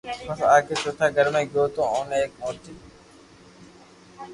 پسو 0.27 0.45
آگي 0.55 0.75
چوٿا 0.81 1.05
گھر 1.15 1.27
۾ 1.37 1.41
گيو 1.51 1.63
تو 1.75 1.81
اوني 1.93 2.15
ايڪ 2.21 2.31
موٺي 2.41 2.73